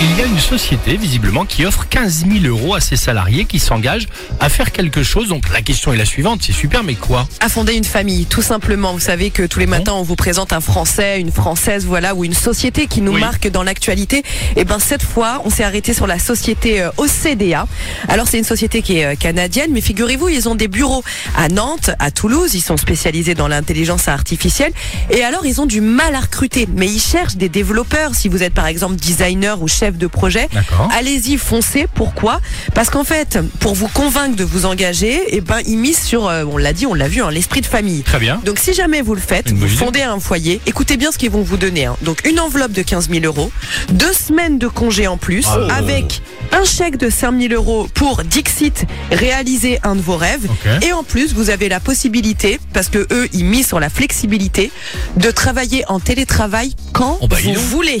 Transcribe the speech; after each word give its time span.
Il 0.00 0.16
y 0.16 0.22
a 0.22 0.26
une 0.26 0.38
société, 0.38 0.96
visiblement, 0.96 1.44
qui 1.44 1.66
offre 1.66 1.86
15 1.88 2.24
000 2.42 2.44
euros 2.46 2.74
à 2.76 2.80
ses 2.80 2.94
salariés 2.96 3.46
qui 3.46 3.58
s'engagent 3.58 4.06
à 4.38 4.48
faire 4.48 4.70
quelque 4.70 5.02
chose. 5.02 5.28
Donc 5.28 5.52
la 5.52 5.60
question 5.60 5.92
est 5.92 5.96
la 5.96 6.04
suivante, 6.04 6.40
c'est 6.46 6.52
super, 6.52 6.84
mais 6.84 6.94
quoi? 6.94 7.26
À 7.40 7.48
fonder 7.48 7.74
une 7.74 7.82
famille, 7.84 8.26
tout 8.26 8.42
simplement. 8.42 8.92
Vous 8.92 9.00
savez 9.00 9.30
que 9.30 9.42
tous 9.42 9.58
les 9.58 9.66
matins, 9.66 9.94
on 9.94 10.02
vous 10.02 10.14
présente 10.14 10.52
un 10.52 10.60
Français, 10.60 11.20
une 11.20 11.32
Française, 11.32 11.84
voilà, 11.84 12.14
ou 12.14 12.24
une 12.24 12.32
société 12.34 12.86
qui 12.86 13.00
nous 13.00 13.14
Oui. 13.14 13.20
marque 13.20 13.48
dans 13.48 13.64
l'actualité. 13.64 14.22
Et 14.54 14.64
ben 14.64 14.78
cette 14.78 15.02
fois, 15.02 15.42
on 15.44 15.50
s'est 15.50 15.64
arrêté 15.64 15.92
sur 15.92 16.06
la 16.06 16.20
société 16.20 16.80
euh, 16.80 16.90
OCDA. 16.96 17.66
Alors 18.08 18.28
c'est 18.28 18.38
une 18.38 18.44
société 18.44 18.82
qui 18.82 18.98
est 18.98 19.04
euh, 19.04 19.14
canadienne, 19.16 19.70
mais 19.72 19.80
figurez-vous, 19.80 20.28
ils 20.28 20.48
ont 20.48 20.54
des 20.54 20.68
bureaux 20.68 21.02
à 21.36 21.48
Nantes, 21.48 21.90
à 21.98 22.10
Toulouse. 22.12 22.54
Ils 22.54 22.60
sont 22.60 22.76
spécialisés 22.76 23.34
dans 23.34 23.48
l'intelligence 23.48 24.06
artificielle. 24.06 24.72
Et 25.10 25.24
alors 25.24 25.44
ils 25.44 25.60
ont 25.60 25.66
du 25.66 25.80
mal 25.80 26.14
à 26.14 26.20
recruter, 26.20 26.68
mais 26.72 26.86
ils 26.86 27.00
cherchent 27.00 27.36
des 27.36 27.48
développeurs. 27.48 28.14
Si 28.14 28.28
vous 28.28 28.42
êtes 28.44 28.54
par 28.54 28.66
exemple 28.66 28.94
designer 28.96 29.60
ou 29.60 29.67
chef 29.68 29.96
de 29.96 30.06
projet, 30.06 30.48
allez-y, 30.96 31.36
foncez. 31.36 31.86
Pourquoi? 31.94 32.40
Parce 32.74 32.90
qu'en 32.90 33.04
fait, 33.04 33.38
pour 33.60 33.74
vous 33.74 33.88
convaincre 33.88 34.36
de 34.36 34.44
vous 34.44 34.66
engager, 34.66 35.20
eh 35.28 35.40
ben, 35.40 35.58
ils 35.66 35.78
misent 35.78 36.02
sur, 36.02 36.26
euh, 36.28 36.44
on 36.50 36.56
l'a 36.56 36.72
dit, 36.72 36.86
on 36.86 36.94
l'a 36.94 37.08
vu, 37.08 37.22
hein, 37.22 37.30
l'esprit 37.30 37.60
de 37.60 37.66
famille. 37.66 38.02
Très 38.02 38.18
bien. 38.18 38.40
Donc 38.44 38.58
si 38.58 38.72
jamais 38.74 39.02
vous 39.02 39.14
le 39.14 39.20
faites, 39.20 39.52
vous 39.52 39.68
fondez 39.68 40.02
un 40.02 40.20
foyer, 40.20 40.60
écoutez 40.66 40.96
bien 40.96 41.12
ce 41.12 41.18
qu'ils 41.18 41.30
vont 41.30 41.42
vous 41.42 41.56
donner. 41.56 41.86
hein. 41.86 41.96
Donc 42.02 42.26
une 42.26 42.40
enveloppe 42.40 42.72
de 42.72 42.82
15 42.82 43.08
000 43.10 43.24
euros, 43.24 43.50
deux 43.90 44.12
semaines 44.12 44.58
de 44.58 44.68
congé 44.68 45.06
en 45.06 45.16
plus, 45.16 45.46
Ah, 45.48 45.58
oh. 45.60 45.68
avec 45.70 46.22
un 46.52 46.64
chèque 46.64 46.96
de 46.96 47.10
5 47.10 47.38
000 47.40 47.54
euros 47.54 47.88
pour 47.94 48.22
Dixit 48.24 48.84
réaliser 49.12 49.78
un 49.82 49.94
de 49.96 50.00
vos 50.00 50.16
rêves. 50.16 50.46
Et 50.82 50.92
en 50.92 51.02
plus, 51.02 51.32
vous 51.34 51.50
avez 51.50 51.68
la 51.68 51.80
possibilité, 51.80 52.58
parce 52.72 52.88
que 52.88 53.06
eux, 53.12 53.28
ils 53.32 53.44
misent 53.44 53.68
sur 53.68 53.80
la 53.80 53.90
flexibilité, 53.90 54.70
de 55.16 55.30
travailler 55.30 55.84
en 55.88 56.00
télétravail 56.00 56.74
quand 56.92 57.18
Oh, 57.20 57.28
bah, 57.28 57.36
vous 57.42 57.54
voulez. 57.54 58.00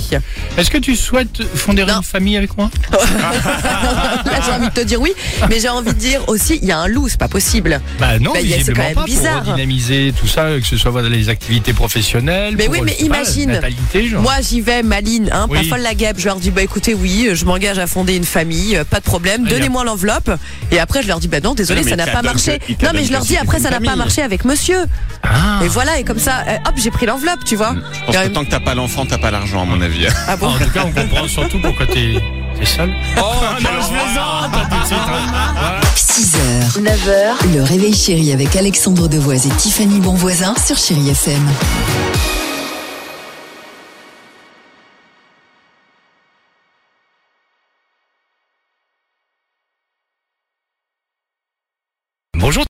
Est-ce 0.56 0.70
que 0.70 0.78
tu 0.78 0.96
souhaites 0.96 1.42
fonder 1.54 1.84
Non. 1.84 1.96
une 1.98 2.02
famille 2.02 2.36
avec 2.36 2.56
moi? 2.56 2.70
Là, 2.92 4.40
j'ai 4.44 4.52
envie 4.52 4.68
de 4.68 4.72
te 4.74 4.80
dire 4.80 5.00
oui, 5.00 5.12
mais 5.48 5.60
j'ai 5.60 5.68
envie 5.68 5.92
de 5.92 5.98
dire 5.98 6.22
aussi, 6.28 6.58
il 6.62 6.68
y 6.68 6.72
a 6.72 6.78
un 6.78 6.88
loup, 6.88 7.08
c'est 7.08 7.18
pas 7.18 7.28
possible. 7.28 7.80
Bah 7.98 8.18
non, 8.18 8.32
Bah, 8.32 8.40
c'est 8.42 8.72
quand 8.72 8.82
même 8.82 8.94
pas 8.94 9.04
bizarre. 9.04 9.42
pour 9.44 9.54
dynamiser 9.54 10.12
tout 10.18 10.26
ça, 10.26 10.48
que 10.60 10.66
ce 10.66 10.76
soit 10.76 10.90
voilà, 10.90 11.08
les 11.08 11.28
activités 11.28 11.72
professionnelles. 11.72 12.54
Mais 12.56 12.64
pour, 12.66 12.74
oui, 12.74 12.80
mais 12.84 12.92
pas, 12.92 13.02
imagine. 13.04 13.48
la 13.50 13.54
natalité. 13.60 14.08
Moi, 14.16 14.34
j'y 14.40 14.60
vais, 14.60 14.82
Maline, 14.82 15.28
hein, 15.32 15.48
pas 15.48 15.58
Oui. 15.60 15.68
folle 15.68 15.80
la 15.80 15.94
guêpe. 15.94 16.16
Je 16.18 16.26
leur 16.26 16.36
dis, 16.36 16.50
bah 16.50 16.62
écoutez, 16.62 16.94
oui, 16.94 17.28
je 17.32 17.44
m'engage 17.44 17.78
à 17.78 17.86
fonder 17.86 18.16
une 18.16 18.24
famille, 18.24 18.37
euh, 18.46 18.84
pas 18.84 18.98
de 18.98 19.04
problème, 19.04 19.44
donnez-moi 19.46 19.84
l'enveloppe. 19.84 20.30
Et 20.70 20.78
après, 20.78 21.02
je 21.02 21.08
leur 21.08 21.20
dis, 21.20 21.28
bah 21.28 21.40
non, 21.40 21.54
désolé, 21.54 21.82
Non, 21.82 21.88
ça 21.90 21.96
n'a 21.96 22.06
pas 22.06 22.22
marché. 22.22 22.58
Non, 22.82 22.90
mais 22.94 23.04
je 23.04 23.12
leur 23.12 23.22
dis, 23.22 23.36
après, 23.36 23.60
ça 23.60 23.70
n'a 23.70 23.80
pas 23.80 23.96
marché 23.96 24.22
avec 24.22 24.44
monsieur. 24.44 24.84
Ah. 25.22 25.60
Et 25.64 25.68
voilà, 25.68 25.98
et 25.98 26.04
comme 26.04 26.18
ça, 26.18 26.44
euh, 26.48 26.56
hop, 26.66 26.74
j'ai 26.76 26.90
pris 26.90 27.06
l'enveloppe, 27.06 27.44
tu 27.44 27.56
vois. 27.56 27.74
Je 27.74 28.12
pense 28.12 28.16
que 28.16 28.28
tant 28.28 28.44
que 28.44 28.50
t'as 28.50 28.60
pas 28.60 28.74
l'enfant, 28.74 29.04
t'as 29.06 29.18
pas 29.18 29.30
l'argent, 29.30 29.62
à 29.62 29.64
mon 29.64 29.80
avis. 29.80 30.06
ah 30.26 30.36
bon 30.36 30.48
En 30.48 30.58
tout 30.58 30.70
cas, 30.70 30.84
on 30.86 30.92
comprend 30.92 31.26
surtout 31.28 31.60
pourquoi 31.60 31.86
t'es 31.86 32.14
t'es 32.58 32.66
seul. 32.66 32.90
Oh, 33.18 33.22
non, 33.62 33.68
je 33.80 33.88
plaisante 33.88 34.52
tout 34.52 34.80
de 34.80 34.86
suite. 34.86 34.98
hein. 35.08 35.80
6h, 35.96 36.82
9h, 36.82 37.54
le 37.54 37.62
réveil 37.62 37.94
chéri 37.94 38.32
avec 38.32 38.56
Alexandre 38.56 39.08
Devoise 39.08 39.46
et 39.46 39.50
Tiffany 39.50 40.00
Bonvoisin 40.00 40.54
sur 40.64 40.76
Chéri 40.76 41.10
FM. 41.10 41.46